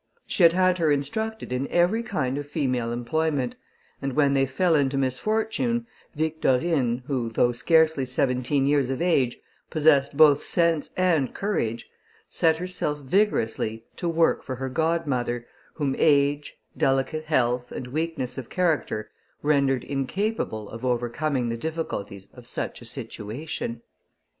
She 0.25 0.41
had 0.41 0.53
had 0.53 0.79
her 0.79 0.91
instructed 0.91 1.53
in 1.53 1.67
every 1.67 2.01
kind 2.01 2.39
of 2.39 2.47
female 2.47 2.91
employment; 2.91 3.53
and 4.01 4.13
when 4.13 4.33
they 4.33 4.47
fell 4.47 4.73
into 4.73 4.97
misfortune, 4.97 5.85
Victorine, 6.15 7.03
who, 7.05 7.29
though 7.29 7.51
scarcely 7.51 8.03
seventeen 8.03 8.65
years 8.65 8.89
of 8.89 8.99
age, 8.99 9.37
possessed 9.69 10.17
both 10.17 10.41
sense 10.41 10.89
and 10.97 11.35
courage, 11.35 11.87
set 12.27 12.57
herself 12.57 12.97
vigorously 13.01 13.85
to 13.97 14.09
work 14.09 14.41
for 14.41 14.55
her 14.55 14.69
godmother, 14.69 15.45
whom 15.75 15.93
age, 15.99 16.57
delicate 16.75 17.25
health, 17.25 17.71
and 17.71 17.85
weakness 17.89 18.39
of 18.39 18.49
character, 18.49 19.11
rendered 19.43 19.83
incapable 19.83 20.67
of 20.71 20.83
overcoming 20.83 21.49
the 21.49 21.57
difficulties 21.57 22.27
of 22.33 22.47
such 22.47 22.81
a 22.81 22.85
situation. 22.85 23.83